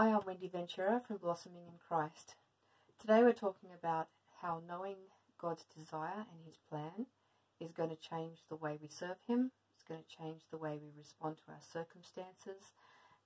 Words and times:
Hi, 0.00 0.12
I'm 0.12 0.20
Wendy 0.24 0.46
Ventura 0.46 1.00
from 1.04 1.16
Blossoming 1.16 1.66
in 1.66 1.80
Christ. 1.88 2.36
Today 3.00 3.20
we're 3.20 3.32
talking 3.32 3.70
about 3.76 4.06
how 4.40 4.62
knowing 4.64 4.94
God's 5.40 5.64
desire 5.76 6.24
and 6.30 6.46
His 6.46 6.56
plan 6.70 7.06
is 7.58 7.72
going 7.72 7.88
to 7.90 7.96
change 7.96 8.44
the 8.48 8.54
way 8.54 8.78
we 8.80 8.86
serve 8.86 9.16
Him, 9.26 9.50
it's 9.74 9.82
going 9.82 10.00
to 10.00 10.16
change 10.16 10.42
the 10.52 10.56
way 10.56 10.78
we 10.80 10.96
respond 10.96 11.38
to 11.38 11.50
our 11.50 11.58
circumstances, 11.60 12.70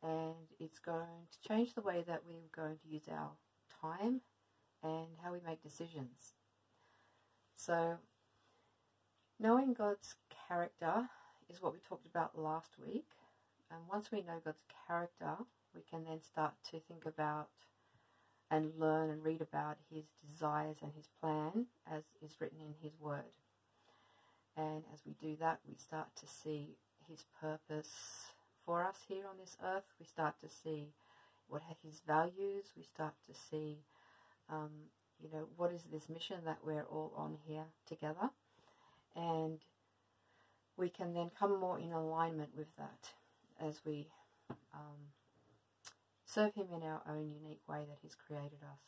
and 0.02 0.48
it's 0.58 0.78
going 0.78 1.28
to 1.30 1.46
change 1.46 1.74
the 1.74 1.82
way 1.82 2.02
that 2.06 2.22
we're 2.26 2.48
going 2.56 2.78
to 2.78 2.88
use 2.88 3.06
our 3.06 3.32
time 3.82 4.22
and 4.82 5.08
how 5.22 5.30
we 5.30 5.40
make 5.46 5.62
decisions. 5.62 6.32
So, 7.54 7.98
knowing 9.38 9.74
God's 9.74 10.14
character 10.48 11.10
is 11.50 11.60
what 11.60 11.74
we 11.74 11.80
talked 11.80 12.06
about 12.06 12.38
last 12.38 12.76
week. 12.82 13.08
And 13.72 13.88
once 13.88 14.12
we 14.12 14.20
know 14.20 14.40
God's 14.44 14.64
character, 14.86 15.36
we 15.74 15.80
can 15.88 16.04
then 16.04 16.20
start 16.20 16.52
to 16.70 16.80
think 16.80 17.06
about 17.06 17.48
and 18.50 18.78
learn 18.78 19.08
and 19.08 19.24
read 19.24 19.40
about 19.40 19.78
his 19.90 20.04
desires 20.22 20.76
and 20.82 20.92
his 20.94 21.08
plan 21.20 21.66
as 21.90 22.02
is 22.22 22.36
written 22.38 22.58
in 22.60 22.74
his 22.82 23.00
word. 23.00 23.32
And 24.54 24.84
as 24.92 25.00
we 25.06 25.14
do 25.14 25.36
that, 25.40 25.60
we 25.66 25.74
start 25.74 26.08
to 26.16 26.26
see 26.26 26.76
his 27.08 27.24
purpose 27.40 28.26
for 28.66 28.84
us 28.84 28.98
here 29.08 29.24
on 29.26 29.38
this 29.40 29.56
earth. 29.64 29.94
We 29.98 30.04
start 30.04 30.34
to 30.40 30.50
see 30.50 30.92
what 31.48 31.62
are 31.62 31.76
his 31.82 32.02
values. 32.06 32.66
We 32.76 32.82
start 32.82 33.14
to 33.26 33.34
see, 33.34 33.78
um, 34.50 34.90
you 35.18 35.30
know, 35.32 35.46
what 35.56 35.72
is 35.72 35.84
this 35.90 36.10
mission 36.10 36.40
that 36.44 36.58
we're 36.62 36.84
all 36.84 37.14
on 37.16 37.38
here 37.46 37.64
together. 37.88 38.28
And 39.16 39.60
we 40.76 40.90
can 40.90 41.14
then 41.14 41.30
come 41.38 41.58
more 41.58 41.78
in 41.78 41.92
alignment 41.92 42.50
with 42.54 42.76
that 42.76 43.12
as 43.66 43.80
we 43.84 44.08
um, 44.74 45.12
serve 46.24 46.54
Him 46.54 46.66
in 46.74 46.82
our 46.82 47.02
own 47.08 47.30
unique 47.30 47.62
way 47.68 47.84
that 47.88 47.98
He's 48.02 48.16
created 48.16 48.60
us. 48.62 48.80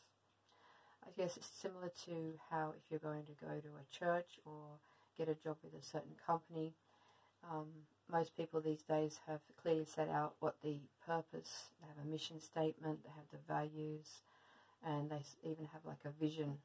I 1.05 1.09
guess 1.15 1.37
it's 1.37 1.47
similar 1.47 1.91
to 2.05 2.39
how 2.49 2.73
if 2.75 2.83
you're 2.89 2.99
going 2.99 3.25
to 3.25 3.45
go 3.45 3.53
to 3.59 3.67
a 3.77 3.97
church 3.97 4.39
or 4.45 4.79
get 5.17 5.29
a 5.29 5.35
job 5.35 5.57
with 5.63 5.79
a 5.79 5.85
certain 5.85 6.15
company, 6.25 6.73
um, 7.49 7.67
most 8.11 8.35
people 8.35 8.61
these 8.61 8.81
days 8.81 9.19
have 9.27 9.41
clearly 9.61 9.85
set 9.85 10.09
out 10.09 10.35
what 10.39 10.55
the 10.63 10.79
purpose, 11.05 11.69
they 11.79 11.87
have 11.87 12.05
a 12.05 12.09
mission 12.09 12.39
statement, 12.39 12.99
they 13.03 13.11
have 13.15 13.29
the 13.31 13.53
values, 13.53 14.21
and 14.85 15.09
they 15.09 15.21
even 15.43 15.65
have 15.73 15.81
like 15.85 16.03
a 16.05 16.23
vision 16.23 16.57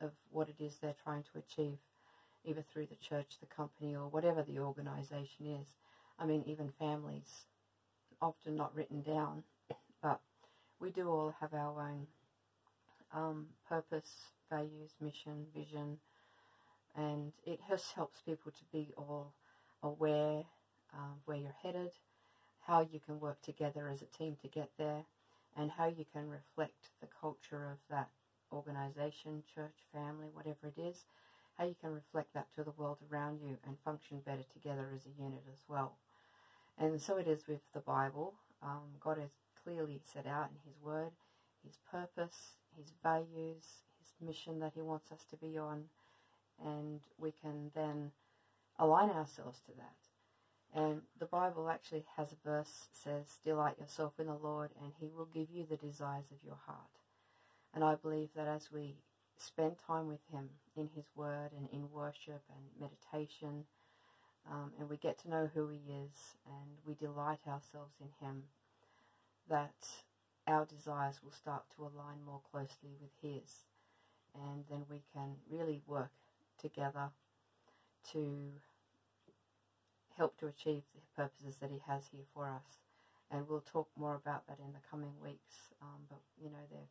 of 0.00 0.12
what 0.30 0.48
it 0.48 0.62
is 0.62 0.76
they're 0.76 0.94
trying 1.02 1.22
to 1.22 1.38
achieve, 1.38 1.78
either 2.44 2.62
through 2.62 2.86
the 2.86 2.96
church, 2.96 3.36
the 3.40 3.46
company, 3.46 3.94
or 3.94 4.08
whatever 4.08 4.42
the 4.42 4.58
organization 4.58 5.46
is. 5.46 5.68
I 6.18 6.26
mean, 6.26 6.44
even 6.46 6.70
families, 6.78 7.46
often 8.20 8.56
not 8.56 8.74
written 8.74 9.02
down, 9.02 9.42
but 10.02 10.20
we 10.80 10.90
do 10.90 11.08
all 11.08 11.34
have 11.40 11.54
our 11.54 11.80
own 11.80 12.06
um, 13.12 13.46
purpose, 13.68 14.32
values, 14.50 14.92
mission, 15.00 15.46
vision, 15.54 15.98
and 16.96 17.32
it 17.44 17.60
just 17.68 17.92
helps 17.92 18.20
people 18.20 18.52
to 18.52 18.64
be 18.72 18.92
all 18.96 19.32
aware 19.82 20.44
um, 20.94 21.16
where 21.24 21.36
you're 21.36 21.56
headed, 21.62 21.92
how 22.66 22.80
you 22.80 23.00
can 23.04 23.20
work 23.20 23.40
together 23.42 23.88
as 23.88 24.02
a 24.02 24.06
team 24.06 24.36
to 24.42 24.48
get 24.48 24.70
there, 24.78 25.04
and 25.56 25.70
how 25.70 25.86
you 25.86 26.04
can 26.12 26.28
reflect 26.28 26.90
the 27.00 27.08
culture 27.20 27.70
of 27.70 27.78
that 27.90 28.08
organization, 28.52 29.42
church, 29.54 29.76
family, 29.92 30.28
whatever 30.32 30.72
it 30.76 30.80
is, 30.80 31.04
how 31.58 31.64
you 31.64 31.74
can 31.80 31.90
reflect 31.90 32.32
that 32.34 32.52
to 32.54 32.62
the 32.62 32.72
world 32.72 32.98
around 33.10 33.40
you 33.42 33.56
and 33.66 33.76
function 33.84 34.20
better 34.24 34.44
together 34.52 34.90
as 34.94 35.06
a 35.06 35.22
unit 35.22 35.42
as 35.52 35.60
well. 35.68 35.96
And 36.78 37.00
so 37.00 37.16
it 37.16 37.26
is 37.26 37.46
with 37.48 37.60
the 37.72 37.80
Bible. 37.80 38.34
Um, 38.62 38.98
God 39.00 39.18
has 39.18 39.30
clearly 39.62 40.00
set 40.04 40.26
out 40.26 40.50
in 40.50 40.70
His 40.70 40.80
Word 40.82 41.12
His 41.64 41.78
purpose, 41.90 42.56
His 42.76 42.92
values, 43.02 43.82
His 43.98 44.14
mission 44.20 44.60
that 44.60 44.72
He 44.74 44.82
wants 44.82 45.10
us 45.10 45.24
to 45.30 45.36
be 45.36 45.58
on, 45.58 45.84
and 46.64 47.00
we 47.18 47.32
can 47.32 47.70
then 47.74 48.12
align 48.78 49.10
ourselves 49.10 49.60
to 49.66 49.72
that. 49.76 49.96
And 50.74 51.02
the 51.18 51.26
Bible 51.26 51.70
actually 51.70 52.04
has 52.16 52.32
a 52.32 52.48
verse 52.48 52.86
that 52.86 52.96
says, 52.96 53.38
Delight 53.44 53.78
yourself 53.80 54.14
in 54.18 54.26
the 54.26 54.34
Lord, 54.34 54.70
and 54.82 54.92
He 55.00 55.08
will 55.08 55.26
give 55.26 55.50
you 55.50 55.64
the 55.68 55.76
desires 55.76 56.26
of 56.30 56.44
your 56.44 56.58
heart. 56.66 57.00
And 57.74 57.82
I 57.82 57.94
believe 57.94 58.30
that 58.36 58.48
as 58.48 58.70
we 58.72 58.96
spend 59.36 59.76
time 59.86 60.08
with 60.08 60.20
Him 60.30 60.50
in 60.76 60.90
His 60.94 61.06
Word 61.14 61.50
and 61.56 61.68
in 61.72 61.90
worship 61.90 62.42
and 62.50 62.80
meditation, 62.80 63.64
um, 64.50 64.72
and 64.78 64.88
we 64.88 64.96
get 64.96 65.18
to 65.20 65.30
know 65.30 65.50
who 65.54 65.68
He 65.68 65.80
is, 65.92 66.36
and 66.46 66.78
we 66.86 66.94
delight 66.94 67.40
ourselves 67.46 67.94
in 68.00 68.26
Him, 68.26 68.44
that 69.48 70.04
our 70.46 70.64
desires 70.64 71.20
will 71.22 71.32
start 71.32 71.64
to 71.76 71.82
align 71.82 72.24
more 72.24 72.40
closely 72.50 72.96
with 73.00 73.10
His. 73.20 73.64
And 74.34 74.64
then 74.70 74.84
we 74.90 75.02
can 75.12 75.36
really 75.50 75.80
work 75.86 76.12
together 76.60 77.10
to 78.12 78.52
help 80.16 80.38
to 80.38 80.46
achieve 80.46 80.82
the 80.94 81.00
purposes 81.22 81.58
that 81.60 81.70
He 81.70 81.80
has 81.86 82.04
here 82.12 82.24
for 82.34 82.48
us. 82.48 82.78
And 83.30 83.48
we'll 83.48 83.60
talk 83.60 83.88
more 83.96 84.14
about 84.14 84.46
that 84.46 84.58
in 84.58 84.72
the 84.72 84.88
coming 84.88 85.14
weeks. 85.22 85.72
Um, 85.82 86.06
but 86.08 86.20
you 86.40 86.50
know, 86.50 86.64
there's 86.70 86.90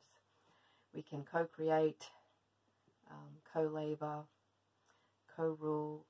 we 0.94 1.02
can 1.02 1.24
co-create, 1.24 2.06
um, 3.12 3.42
co-labor, 3.54 4.24
co-rule. 5.36 6.06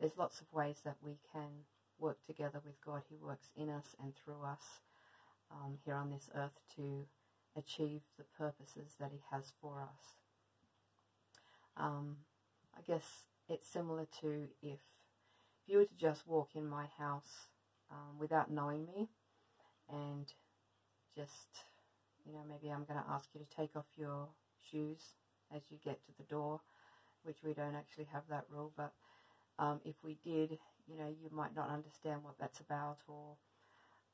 There's 0.00 0.16
lots 0.16 0.40
of 0.40 0.50
ways 0.50 0.80
that 0.84 0.96
we 1.02 1.18
can 1.30 1.66
work 1.98 2.24
together 2.26 2.60
with 2.64 2.80
God. 2.84 3.02
He 3.10 3.16
works 3.16 3.50
in 3.54 3.68
us 3.68 3.94
and 4.02 4.14
through 4.16 4.42
us 4.42 4.80
um, 5.50 5.76
here 5.84 5.94
on 5.94 6.10
this 6.10 6.30
earth 6.34 6.58
to 6.76 7.06
achieve 7.54 8.00
the 8.16 8.24
purposes 8.38 8.96
that 8.98 9.10
He 9.12 9.20
has 9.30 9.52
for 9.60 9.82
us. 9.82 10.14
Um, 11.76 12.16
I 12.76 12.80
guess 12.80 13.26
it's 13.48 13.68
similar 13.68 14.06
to 14.22 14.48
if, 14.62 14.80
if 14.80 15.68
you 15.68 15.78
were 15.78 15.84
to 15.84 15.96
just 15.98 16.26
walk 16.26 16.50
in 16.54 16.66
my 16.66 16.86
house 16.98 17.48
um, 17.90 18.18
without 18.18 18.50
knowing 18.50 18.86
me 18.86 19.10
and 19.92 20.32
just, 21.14 21.64
you 22.24 22.32
know, 22.32 22.44
maybe 22.48 22.72
I'm 22.72 22.84
going 22.84 23.00
to 23.00 23.10
ask 23.10 23.28
you 23.34 23.40
to 23.40 23.56
take 23.56 23.76
off 23.76 23.86
your 23.98 24.28
shoes 24.70 25.14
as 25.54 25.62
you 25.68 25.78
get 25.84 26.02
to 26.06 26.12
the 26.16 26.24
door, 26.24 26.60
which 27.22 27.38
we 27.44 27.52
don't 27.52 27.74
actually 27.74 28.08
have 28.12 28.22
that 28.30 28.44
rule, 28.50 28.72
but 28.76 28.92
um, 29.60 29.80
if 29.84 29.94
we 30.02 30.16
did, 30.24 30.58
you 30.88 30.96
know, 30.96 31.06
you 31.06 31.28
might 31.30 31.54
not 31.54 31.68
understand 31.68 32.24
what 32.24 32.34
that's 32.40 32.60
about 32.60 32.98
or 33.06 33.36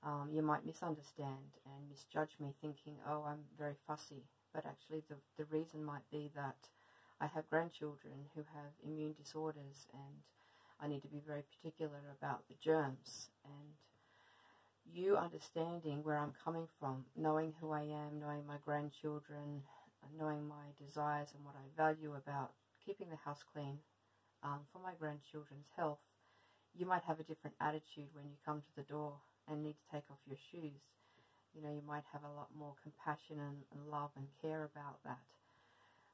um, 0.02 0.28
you 0.32 0.42
might 0.42 0.66
misunderstand 0.66 1.54
and 1.64 1.88
misjudge 1.88 2.36
me 2.40 2.52
thinking, 2.60 2.96
oh, 3.08 3.24
I'm 3.26 3.44
very 3.56 3.76
fussy. 3.86 4.24
But 4.52 4.66
actually, 4.66 5.04
the, 5.08 5.16
the 5.38 5.44
reason 5.44 5.84
might 5.84 6.08
be 6.10 6.30
that 6.34 6.56
I 7.20 7.26
have 7.28 7.48
grandchildren 7.48 8.26
who 8.34 8.40
have 8.40 8.72
immune 8.84 9.14
disorders 9.16 9.86
and 9.92 10.20
I 10.80 10.88
need 10.88 11.02
to 11.02 11.08
be 11.08 11.22
very 11.24 11.42
particular 11.42 12.00
about 12.20 12.48
the 12.48 12.54
germs. 12.60 13.30
And 13.44 13.78
you 14.92 15.16
understanding 15.16 16.02
where 16.02 16.18
I'm 16.18 16.34
coming 16.44 16.66
from, 16.80 17.04
knowing 17.16 17.54
who 17.60 17.70
I 17.70 17.82
am, 17.82 18.20
knowing 18.20 18.46
my 18.46 18.56
grandchildren, 18.64 19.62
knowing 20.18 20.46
my 20.46 20.74
desires 20.78 21.32
and 21.34 21.44
what 21.44 21.54
I 21.54 21.66
value 21.76 22.14
about 22.14 22.52
keeping 22.84 23.10
the 23.10 23.16
house 23.16 23.44
clean 23.52 23.78
um, 24.42 24.60
for 24.72 24.78
my 24.78 24.92
grandchildren's 24.98 25.70
health, 25.76 26.02
you 26.76 26.86
might 26.86 27.02
have 27.04 27.20
a 27.20 27.24
different 27.24 27.56
attitude 27.60 28.12
when 28.12 28.26
you 28.26 28.36
come 28.44 28.60
to 28.60 28.74
the 28.76 28.82
door 28.82 29.14
and 29.48 29.62
need 29.62 29.76
to 29.76 29.90
take 29.90 30.04
off 30.10 30.18
your 30.26 30.38
shoes. 30.50 30.82
You 31.54 31.62
know, 31.62 31.72
you 31.72 31.82
might 31.86 32.04
have 32.12 32.22
a 32.22 32.36
lot 32.36 32.48
more 32.56 32.74
compassion 32.82 33.40
and, 33.40 33.64
and 33.72 33.90
love 33.90 34.10
and 34.16 34.26
care 34.42 34.64
about 34.64 35.02
that. 35.04 35.24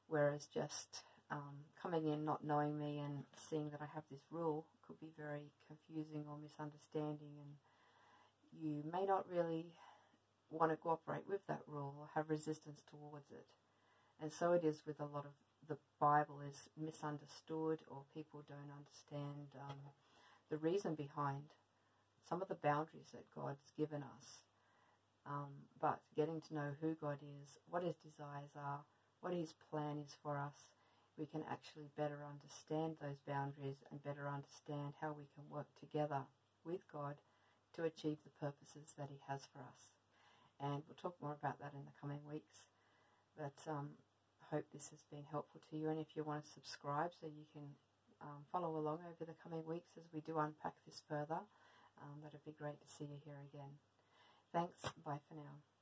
Whereas 0.07 0.47
just 0.47 1.03
um, 1.31 1.67
coming 1.81 2.07
in 2.07 2.23
not 2.23 2.45
knowing 2.45 2.77
me 2.77 2.99
and 2.99 3.23
seeing 3.35 3.71
that 3.71 3.81
I 3.81 3.87
have 3.93 4.03
this 4.11 4.23
rule 4.31 4.65
could 4.87 4.99
be 4.99 5.11
very 5.17 5.51
confusing 5.67 6.25
or 6.29 6.37
misunderstanding 6.37 7.35
and 7.41 7.59
you 8.61 8.83
may 8.91 9.05
not 9.05 9.25
really 9.29 9.65
want 10.51 10.71
to 10.71 10.77
cooperate 10.77 11.27
with 11.27 11.45
that 11.47 11.61
rule 11.67 11.95
or 11.99 12.07
have 12.15 12.29
resistance 12.29 12.83
towards 12.89 13.31
it. 13.31 13.47
And 14.21 14.31
so 14.31 14.51
it 14.51 14.63
is 14.63 14.83
with 14.85 14.99
a 14.99 15.05
lot 15.05 15.25
of 15.25 15.31
the 15.67 15.77
Bible 15.99 16.39
is 16.47 16.69
misunderstood 16.77 17.79
or 17.87 18.03
people 18.13 18.43
don't 18.47 18.71
understand 18.71 19.55
um, 19.69 19.79
the 20.49 20.57
reason 20.57 20.95
behind 20.95 21.55
some 22.27 22.41
of 22.41 22.47
the 22.47 22.55
boundaries 22.55 23.11
that 23.13 23.31
God's 23.35 23.71
given 23.77 24.03
us. 24.03 24.43
Um, 25.25 25.69
but 25.79 25.99
getting 26.15 26.41
to 26.41 26.55
know 26.55 26.71
who 26.81 26.95
God 26.99 27.19
is, 27.23 27.57
what 27.69 27.83
His 27.83 27.95
desires 27.95 28.51
are, 28.57 28.83
what 29.21 29.33
His 29.33 29.53
plan 29.71 29.99
is 30.05 30.15
for 30.21 30.37
us, 30.37 30.67
we 31.17 31.25
can 31.25 31.43
actually 31.49 31.87
better 31.95 32.19
understand 32.27 32.97
those 32.99 33.21
boundaries 33.27 33.85
and 33.91 34.03
better 34.03 34.27
understand 34.27 34.99
how 34.99 35.15
we 35.15 35.29
can 35.35 35.47
work 35.49 35.67
together 35.79 36.27
with 36.65 36.81
God 36.91 37.15
to 37.75 37.83
achieve 37.83 38.17
the 38.23 38.35
purposes 38.39 38.93
that 38.97 39.09
He 39.09 39.19
has 39.27 39.47
for 39.51 39.59
us. 39.59 39.93
And 40.59 40.83
we'll 40.87 40.99
talk 40.99 41.15
more 41.21 41.37
about 41.39 41.59
that 41.59 41.73
in 41.73 41.85
the 41.85 41.99
coming 42.01 42.19
weeks. 42.29 42.67
But 43.37 43.55
um, 43.67 43.89
I 44.43 44.55
hope 44.55 44.65
this 44.73 44.89
has 44.89 45.03
been 45.09 45.23
helpful 45.31 45.61
to 45.71 45.77
you. 45.77 45.89
And 45.89 45.99
if 45.99 46.15
you 46.15 46.23
want 46.23 46.43
to 46.43 46.51
subscribe 46.51 47.11
so 47.19 47.27
you 47.27 47.47
can 47.53 47.63
um, 48.21 48.43
follow 48.51 48.75
along 48.75 48.99
over 49.07 49.23
the 49.25 49.37
coming 49.41 49.65
weeks 49.65 49.95
as 49.97 50.11
we 50.13 50.21
do 50.21 50.37
unpack 50.39 50.73
this 50.85 51.01
further, 51.07 51.39
um, 52.01 52.19
that'd 52.21 52.43
be 52.45 52.51
great 52.51 52.79
to 52.81 52.87
see 52.87 53.05
you 53.05 53.19
here 53.23 53.39
again. 53.49 53.79
Thanks. 54.51 54.81
Bye 55.05 55.23
for 55.27 55.35
now. 55.35 55.72